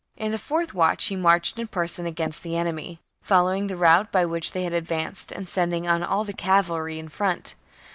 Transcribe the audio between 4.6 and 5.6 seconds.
had advanced and